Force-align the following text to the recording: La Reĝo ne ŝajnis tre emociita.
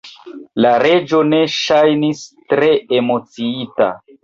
La 0.65 0.71
Reĝo 0.83 1.19
ne 1.33 1.41
ŝajnis 1.57 2.25
tre 2.55 2.73
emociita. 3.03 3.93